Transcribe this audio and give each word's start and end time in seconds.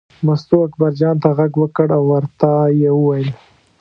مستو 0.25 0.57
اکبرجان 0.67 1.15
ته 1.23 1.29
غږ 1.37 1.53
وکړ 1.59 1.87
او 1.97 2.03
ورته 2.11 2.49
یې 2.81 2.89
وویل. 2.95 3.29